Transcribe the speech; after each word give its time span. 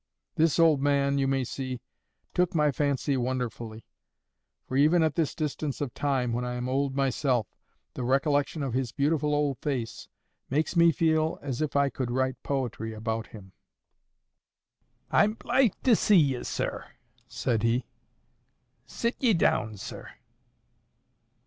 This 0.33 0.57
old 0.57 0.81
man, 0.81 1.19
you 1.19 1.27
may 1.27 1.43
see, 1.43 1.79
took 2.33 2.55
my 2.55 2.71
fancy 2.71 3.15
wonderfully, 3.17 3.85
for 4.65 4.75
even 4.75 5.03
at 5.03 5.13
this 5.13 5.35
distance 5.35 5.79
of 5.79 5.93
time, 5.93 6.33
when 6.33 6.43
I 6.43 6.55
am 6.55 6.67
old 6.67 6.95
myself, 6.95 7.53
the 7.93 8.03
recollection 8.03 8.63
of 8.63 8.73
his 8.73 8.91
beautiful 8.91 9.35
old 9.35 9.59
face 9.59 10.07
makes 10.49 10.75
me 10.75 10.91
feel 10.91 11.37
as 11.43 11.61
if 11.61 11.75
I 11.75 11.91
could 11.91 12.09
write 12.09 12.41
poetry 12.41 12.93
about 12.93 13.27
him. 13.27 13.51
"I'm 15.11 15.35
blithe 15.35 15.73
to 15.83 15.95
see 15.95 16.17
ye, 16.17 16.41
sir," 16.45 16.83
said 17.27 17.61
he. 17.61 17.85
"Sit 18.87 19.17
ye 19.21 19.35
down, 19.35 19.77
sir." 19.77 20.09